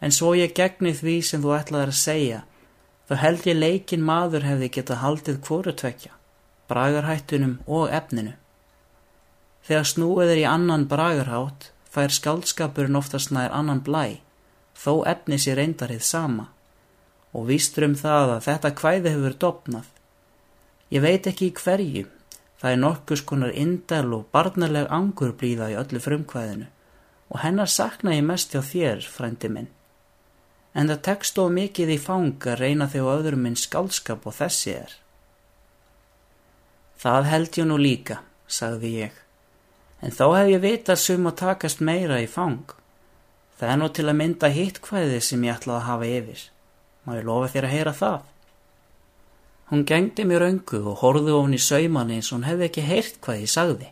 [0.00, 2.40] En svo ég gegni því sem þú ætlaði að segja,
[3.08, 6.12] þá held ég leikin maður hefði getað haldið kvorutvekja,
[6.68, 8.34] bragarhættunum og efninu.
[9.66, 14.20] Þegar snúið er í annan bragarhátt, fær skaldskapurinn oftast nær annan blæ,
[14.76, 16.50] þó efni sér reyndarið sama.
[17.32, 19.88] Og vístur um það að þetta kvæði hefur dopnað.
[20.92, 22.04] Ég veit ekki í hverju,
[22.60, 26.68] það er nokkus konar indel og barnaleg angur blíða í öllu frumkvæðinu
[27.26, 29.72] og hennar sakna ég mest hjá þér, frændi minn
[30.76, 34.74] en það tekst of mikið í fang að reyna á öðrum minn skálskap og þessi
[34.76, 34.92] er.
[37.00, 39.14] Það held ég nú líka, sagði ég,
[40.04, 42.66] en þá hef ég vitað sum að takast meira í fang.
[43.56, 46.42] Það er nú til að mynda hitt hvaðið sem ég ætlaði að hafa yfir.
[47.04, 48.18] Má ég lofa þér að heyra það?
[49.70, 53.16] Hún gengdi mér öngu og horði ofn í saumanni eins og hún hefði ekki heyrt
[53.24, 53.88] hvað ég sagði.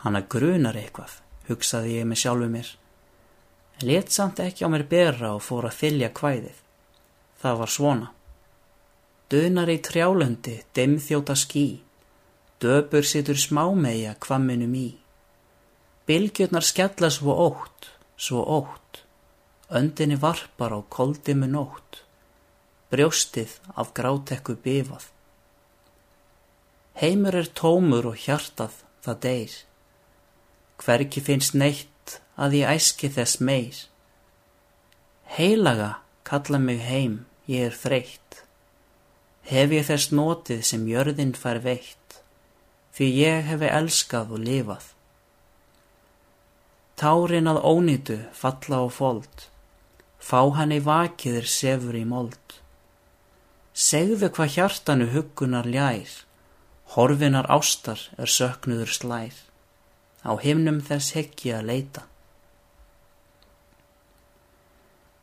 [0.00, 2.72] Hanna grunar eitthvað, hugsaði ég með sjálfu mér
[3.76, 6.60] en let samt ekki á mér bera og fór að þylja kvæðið.
[7.40, 8.12] Það var svona.
[9.30, 11.66] Dönar í trjálundi, demþjóta skí,
[12.62, 14.88] döpur situr smámeia kvamminum í.
[16.06, 19.02] Bilgjurnar skella svo ótt, svo ótt,
[19.68, 22.04] öndinni varpar á koldimu nótt,
[22.94, 25.10] brjóstið af grátekku bifað.
[26.96, 29.56] Heimur er tómur og hjartað það deyr,
[30.80, 31.90] hverki finnst neitt
[32.36, 33.78] að ég æski þess meir.
[35.36, 38.42] Heilaga, kalla mig heim, ég er þreytt.
[39.46, 42.20] Hef ég þess notið sem jörðin fær veitt,
[42.96, 44.86] því ég hefi elskað og lifað.
[46.96, 49.48] Tárin að ónýtu falla á fold,
[50.18, 52.56] fá hann í vakiðir sefur í mold.
[53.76, 56.10] Segðu hvað hjartanu huggunar ljær,
[56.96, 59.36] horfinar ástar er söknuður slær,
[60.24, 62.06] á himnum þess heggi að leita.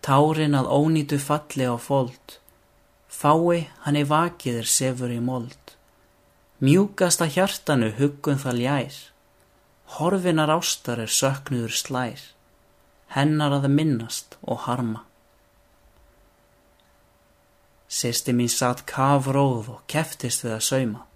[0.04, 2.36] Tárin að ónýtu falli á fold,
[3.08, 5.76] fái hann í vakiðir sefur í mold.
[6.60, 8.98] Mjúkasta hjartanu huggun það ljær,
[9.96, 12.20] horfinar ástar er söknuður slær,
[13.16, 15.06] hennar að minnast og harma.
[17.88, 21.08] Sýsti mín satt kafróð og keftist við að sauma.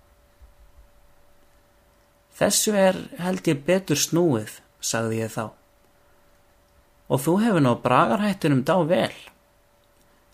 [2.39, 5.47] Þessu er held ég betur snúið, sagði ég þá
[7.07, 9.15] og þú hefur náð bragarhættunum dá vel.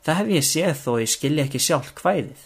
[0.04, 2.42] Það hef ég séð þó ég skilji ekki sjálf hvæðið.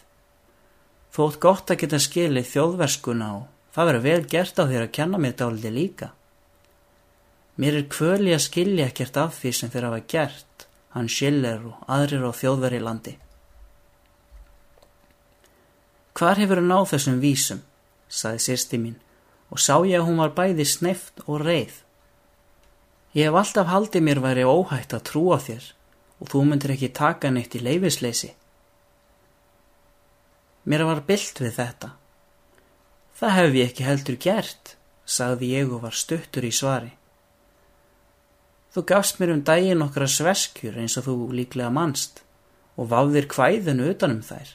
[1.16, 5.22] Þótt gott að geta skilið þjóðverskuna og það verður vel gert á þér að kenna
[5.22, 6.12] mér dáliti líka.
[7.58, 11.80] Mér er kvöli að skilja ekkert af því sem þeir hafa gert, hann Schiller og
[11.90, 13.16] aðrir á þjóðveri landi.
[16.18, 17.60] Hvar hefur þú náð þessum vísum,
[18.10, 18.96] saði sýsti mín
[19.50, 21.74] og sá ég að hún var bæði sneft og reið.
[23.16, 25.72] Ég hef alltaf haldið mér væri óhætt að trúa þér
[26.20, 28.34] og þú myndir ekki taka neitt í leifisleysi.
[30.68, 31.94] Mér var byllt við þetta.
[33.18, 34.76] Það hef ég ekki heldur gert,
[35.08, 36.92] sagði ég og var stuttur í svari.
[38.76, 42.22] Þú gafst mér um daginn okkra sveskjur eins og þú líklega mannst
[42.78, 44.52] og váðir hvæðinu utanum þær.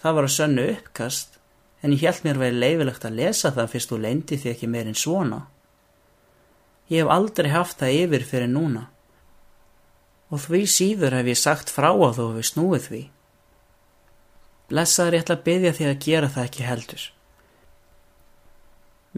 [0.00, 1.36] Það var að sönnu uppkast
[1.82, 4.96] en ég held mér verið leifilegt að lesa það fyrst þú leindi því ekki meirinn
[4.96, 5.42] svona.
[6.90, 8.88] Ég hef aldrei haft það yfir fyrir núna
[10.30, 13.00] og því síður hef ég sagt frá að þú hefur snúið því.
[14.70, 17.06] Blessaður ég ætla að byggja því að gera það ekki heldur.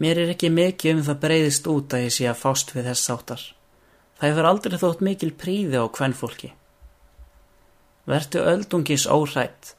[0.01, 3.13] Mér er ekki mikið um það breyðist út að ég sé að fást við þess
[3.13, 3.43] áttar.
[4.17, 6.49] Það hefur aldrei þótt mikil príði á hvernfólki.
[8.09, 9.75] Vertu öldungis óhrætt,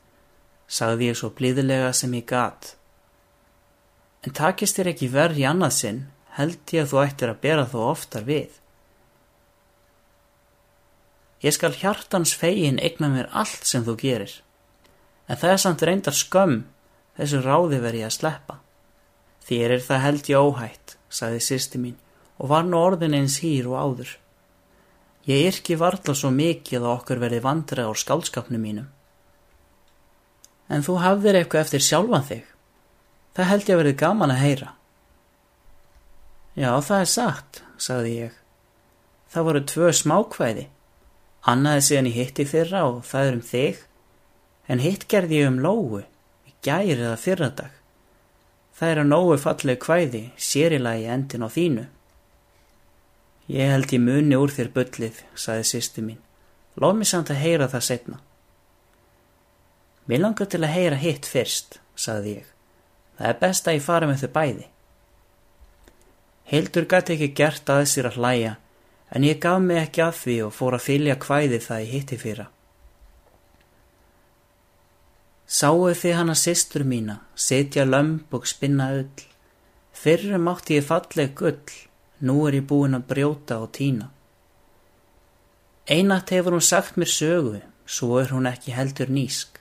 [0.70, 2.76] sagði ég svo blíðilega sem ég gat.
[4.22, 6.00] En takist þér ekki verð í annað sinn
[6.38, 8.60] held ég að þú ættir að bera þú oftar við.
[11.44, 14.38] Ég skal hjartans fegin eigna mér allt sem þú gerir,
[15.28, 16.62] en það er samt reyndar skömm
[17.18, 18.58] þessu ráði verið að sleppa.
[19.44, 21.98] Þér er það held ég óhætt, sagði sýsti mín
[22.40, 24.14] og var nú orðin eins hýr og áður.
[25.28, 28.88] Ég yrki varla svo mikið að okkur verið vandra á skálskapnu mínum.
[30.68, 32.42] En þú hafðir eitthvað eftir sjálfan þig.
[33.36, 34.72] Það held ég að verið gaman að heyra.
[36.54, 38.34] Já, það er sagt, sagði ég.
[39.34, 40.66] Það voru tvö smákvæði.
[41.50, 43.80] Annaði síðan ég hitti fyrra og það er um þig.
[44.70, 46.04] En hitt gerði ég um lógu,
[46.46, 47.72] í gæri eða fyrradag.
[48.74, 51.84] Það er að nógu fallegu kvæði, sérilagi endin á þínu.
[53.50, 56.22] Ég held ég muni úr þér bullið, sagði sýstu mín.
[56.80, 58.20] Lóð mér samt að heyra það setna.
[60.06, 62.46] Mér langar til að heyra hitt fyrst, sagði ég.
[63.18, 64.66] Það er best að ég fara með þau bæði.
[66.50, 68.56] Hildur gæti ekki gert að sér að hlæja
[69.14, 72.18] en ég gaf mig ekki að því og fór að fylja kvæði það í hitti
[72.18, 72.46] fyrra.
[75.46, 79.26] Sáu þið hana sýstur mína, setja lömp og spinna öll.
[79.94, 81.76] Fyrrum átti ég falleg gull,
[82.26, 84.10] nú er ég búin að brjóta og týna.
[85.86, 89.60] Einat hefur hún sagt mér sögu, svo er hún ekki heldur nýsk.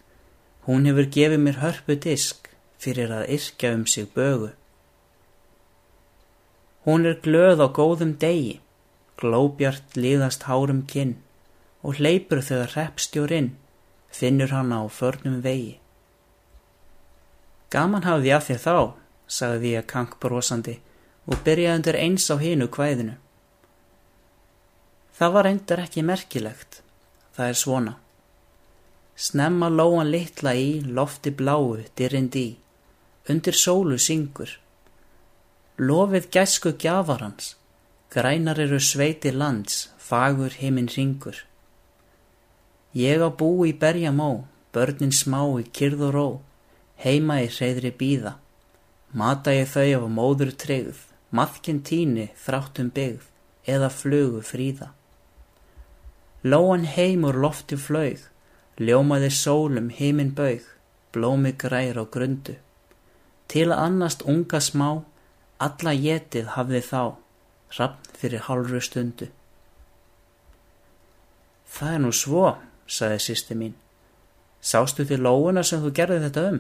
[0.66, 2.48] Hún hefur gefið mér hörpu disk
[2.80, 4.54] fyrir að yrkja um sig bögu.
[6.84, 8.60] Hún er glöð á góðum degi,
[9.20, 11.16] glóbjart liðast hárum kinn
[11.84, 13.54] og hleypur þegar repstjórinn
[14.12, 15.80] finnur hann á förnum vegi.
[17.74, 18.78] Gaman hafði að þér þá,
[19.28, 20.78] sagði ég kank brosandi
[21.26, 23.16] og byrjaði undir eins á hinu kvæðinu.
[25.14, 26.82] Það var reyndar ekki merkilegt.
[27.34, 27.94] Það er svona.
[29.16, 32.48] Snemma lóan litla í, lofti bláu, dyrrind í,
[33.30, 34.58] undir sólu syngur.
[35.82, 37.56] Lofið gæsku gjafarhans,
[38.14, 41.40] grænar eru sveiti lands, fagur heiminn ringur.
[42.94, 46.28] Ég á bú í berja mó, börnin smá í kyrð og ró,
[47.02, 48.36] heima í hreyðri býða.
[49.18, 51.00] Mata ég þau af móður tryggð,
[51.34, 53.26] maðkinn tíni þráttum byggð,
[53.66, 54.92] eða flugu fríða.
[56.46, 58.22] Lóan heim úr lofti flög,
[58.78, 60.62] ljómaði sólum heiminn baug,
[61.10, 62.60] blómi grær á grundu.
[63.50, 65.02] Til að annast unga smá,
[65.66, 67.02] alla getið hafði þá,
[67.78, 69.30] rappn fyrir hálfru stundu.
[71.74, 72.50] Það er nú svo,
[72.86, 73.74] saði sýsti mín.
[74.64, 76.60] Sástu til lóuna sem þú gerði þetta um?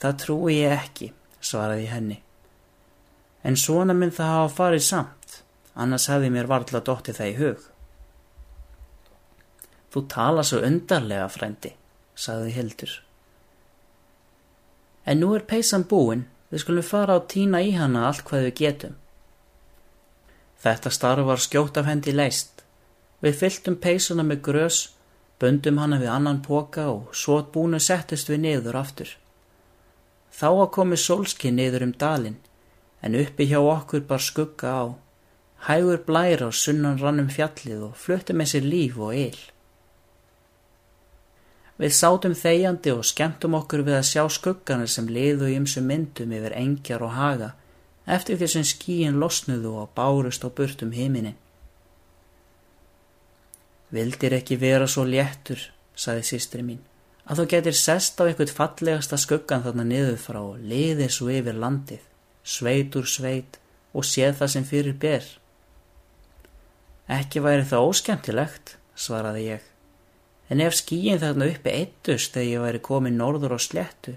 [0.00, 1.08] Það trúi ég ekki,
[1.40, 2.18] svaraði henni.
[3.46, 5.40] En svona minn það hafa farið samt,
[5.74, 7.66] annars hefði mér varðla dótti það í hug.
[9.92, 11.72] Þú tala svo undarlega, frændi,
[12.14, 12.94] sagði Hildur.
[15.06, 18.56] En nú er peysan búin, við skulum fara á tína í hana allt hvað við
[18.60, 18.94] getum.
[20.62, 22.64] Þetta starf var skjótt af hendi leist.
[23.22, 24.78] Við fylltum peysuna með grös,
[25.40, 29.10] böndum hana við annan póka og svo búinu settist við niður aftur.
[30.36, 32.38] Þá að komi sólski niður um dalin,
[33.02, 34.84] en uppi hjá okkur bar skugga á.
[35.66, 39.38] Hægur blæra á sunnan rannum fjallið og fluttum með sér líf og eil.
[41.76, 46.32] Við sátum þegjandi og skemmtum okkur við að sjá skugganir sem liðu í ymsu myndum
[46.32, 47.50] yfir engjar og haga
[48.06, 51.36] eftir því sem skíin losnuðu og bárust á burtum himinin.
[53.92, 55.60] Vildir ekki vera svo léttur,
[55.94, 56.80] saði sýstri mín,
[57.26, 61.60] að þú getur sest á eitthvað fallegasta skuggan þarna niður frá og liðið svo yfir
[61.60, 62.02] landið,
[62.42, 63.60] sveit úr sveit
[63.92, 65.28] og séð það sem fyrir ber.
[67.06, 69.72] Ekki væri það óskemmtilegt, svaraði ég
[70.50, 74.16] en ef skíin þarna uppi eittust þegar ég væri komin norður á slettu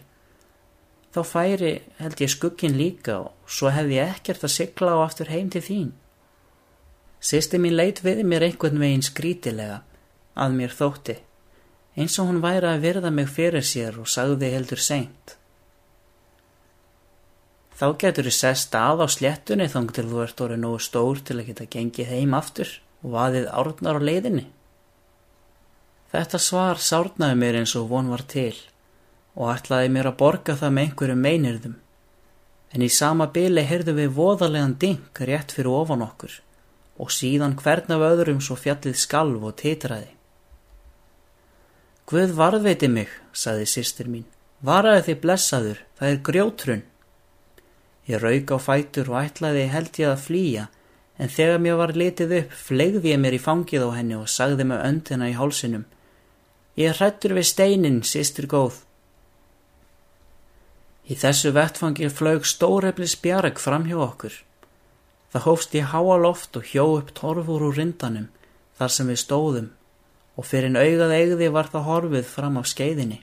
[1.13, 5.31] þá færi held ég skuggin líka og svo hefði ég ekkert að sigla á aftur
[5.33, 5.89] heim til þín.
[7.19, 9.81] Sýsti mín leit við mér einhvern veginn skrítilega
[10.39, 11.17] að mér þótti
[11.99, 15.35] eins og hún væri að virða mig fyrir sér og sagði heldur seint.
[17.79, 21.39] Þá getur þið sest að á slettunni þóng til þú ert orðið nógu stór til
[21.39, 22.71] að geta gengið heim aftur
[23.03, 24.45] og vaðið árnar á leiðinni.
[26.09, 28.55] Þetta svar sárnaði mér eins og von var til
[29.39, 31.75] og ætlaði mér að borga það með einhverjum meinirðum.
[32.73, 36.39] En í sama byli heyrðu við voðalegan ding rétt fyrir ofan okkur
[36.99, 40.09] og síðan hvern af öðrum svo fjallið skalv og titraði.
[42.09, 44.25] Guð varðveiti mig, saði sýstir mín.
[44.65, 46.83] Varaði þið blessaður, það er grjótrun.
[48.09, 50.65] Ég rauk á fætur og ætlaði held ég að flýja
[51.21, 54.65] en þegar mér var litið upp flegði ég mér í fangið á henni og sagði
[54.71, 55.85] með öndina í hálsinum
[56.79, 58.77] Ég hrættur við steinin, sýstur góð.
[61.11, 64.35] Í þessu vettfangi flög stórefli spjareg fram hjá okkur.
[65.33, 68.29] Það hófst í háa loft og hjó upp torfur úr rindanum
[68.79, 69.67] þar sem við stóðum
[70.39, 73.19] og fyrir en augað eigði var það horfið fram á skeiðinni.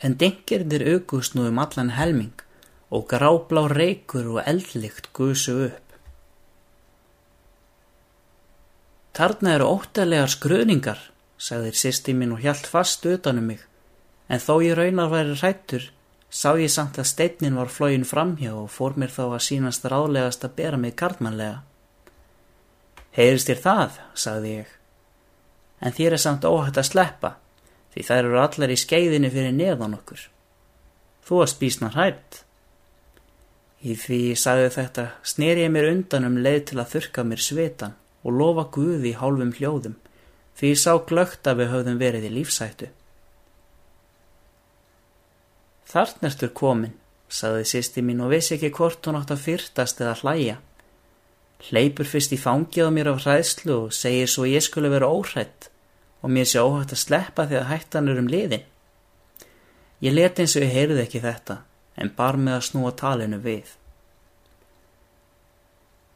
[0.00, 2.46] En dingirnir august nú um allan helming
[2.88, 5.96] og gráblá reykur og eldlikt gusu upp.
[9.12, 10.98] Tarna eru óttalegar skröningar,
[11.42, 13.62] sagðir sýsti mín og hjælt fast utanum mig,
[14.30, 15.88] en þó ég raunar væri rættur,
[16.30, 20.46] sá ég samt að steinin var flógin framhjá og fór mér þá að sínast ráðlegast
[20.46, 21.64] að bera mig kartmannlega.
[23.16, 24.70] Heyrist þér það, sagði ég,
[25.82, 27.32] en þér er samt óhætt að sleppa,
[27.92, 30.22] því þær eru allar í skeiðinu fyrir neðan okkur.
[31.26, 32.38] Þú að spísna hrætt.
[33.82, 37.42] Í því ég sagði þetta, sneri ég mér undan um leið til að þurka mér
[37.42, 39.98] svetan og lofa Guði í hálfum hljóðum
[40.58, 42.88] því sá glögt að við höfðum verið í lífsættu.
[45.92, 46.94] Þartnestur komin,
[47.28, 50.56] saði sýsti mín og vissi ekki hvort hún átt að fyrtast eða hlæja.
[51.62, 55.68] hleypur fyrst í fangið á mér af hræðslu og segir svo ég skulle vera óhrætt
[56.22, 58.64] og mér sé óhætt að sleppa því að hættan er um liðin.
[60.02, 61.60] Ég leti eins og ég heyrði ekki þetta,
[61.94, 63.76] en bar með að snúa talinu við.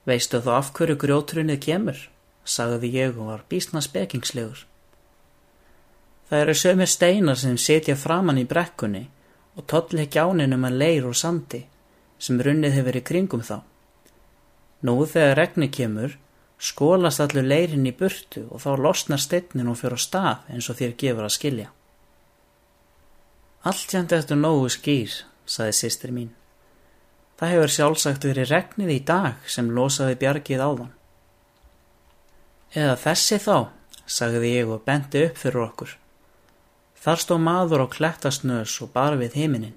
[0.06, 2.00] Veistu þá af hverju grjótrunnið kemur?
[2.46, 4.64] Sagði ég og var bísna spekingslegur.
[6.26, 9.04] Það eru sömur steinar sem setja framann í brekkunni
[9.56, 11.62] og tolli ekki áninum að leir og sandi
[12.18, 13.60] sem runnið hefur í kringum þá.
[14.86, 16.16] Nú þegar regni kemur,
[16.58, 20.78] skólast allur leirinn í burtu og þá losnar steinnin og fyrir á stað eins og
[20.80, 21.70] þér gefur að skilja.
[23.66, 25.14] Allt jænt eftir nógu skýr,
[25.46, 26.30] saði sýstir mín.
[27.36, 30.92] Það hefur sjálfsagt verið regnið í dag sem losaði bjargið áðan.
[32.76, 33.56] Eða þessi þá,
[34.04, 35.96] sagði ég og bendi upp fyrir okkur.
[37.00, 39.76] Þar stó maður á klettasnös og bar við heiminin.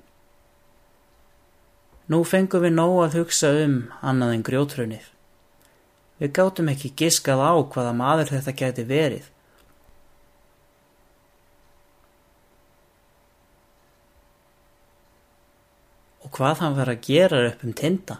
[2.11, 5.09] Nú fengum við nóg að hugsa um annað en grjótrunnið.
[6.19, 9.29] Við gáttum ekki giskað á hvaða maður þetta geti verið
[16.29, 18.19] og hvað hann var að gera upp um tinda.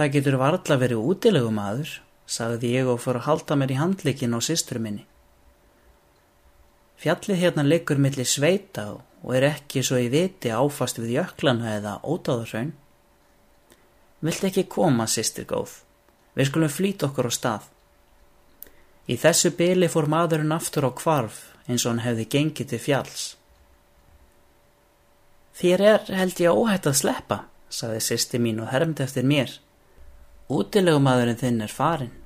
[0.00, 1.90] Það getur varðla verið útilegum aður,
[2.24, 5.02] sagði ég og fór að halda mér í handlikin á systru minni.
[7.04, 11.94] Fjallið hérna liggur millir sveita og er ekki svo í viti áfast við jöklana eða
[12.00, 12.72] ótáðarsraun.
[14.24, 15.82] Vilt ekki koma, sýstir góð.
[16.32, 17.70] Við skulum flýta okkur á stað.
[19.04, 23.32] Í þessu byli fór maðurinn aftur á kvarf eins og hann hefði gengið til fjalls.
[25.60, 29.60] Þér er held ég óhætt að sleppa, saði sýsti mín og hermdi eftir mér.
[30.50, 32.19] Útilegumadurinn þinn er farin.